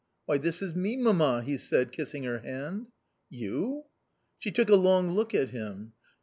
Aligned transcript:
"Why, 0.25 0.39
this 0.39 0.63
is 0.63 0.73
me, 0.73 0.97
mamma," 0.97 1.43
he 1.43 1.57
said, 1.57 1.91
kissing 1.91 2.23
her 2.23 2.39
hand." 2.39 2.89
You?" 3.43 3.83
She 4.39 4.49
took 4.49 4.69
a 4.69 4.75
long 4.75 5.11
look 5.11 5.35
at 5.35 5.51
him. 5.51 5.93